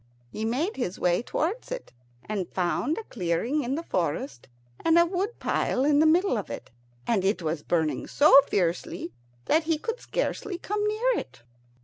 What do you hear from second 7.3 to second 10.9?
was burning so fiercely that he could scarcely come